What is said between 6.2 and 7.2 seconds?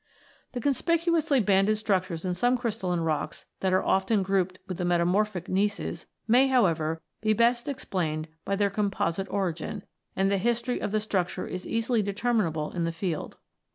may, however,